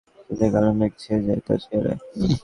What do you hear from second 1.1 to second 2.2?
যায় তার চেহারায়।